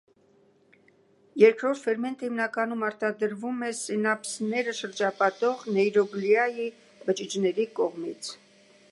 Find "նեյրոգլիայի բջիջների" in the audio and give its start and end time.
5.75-7.67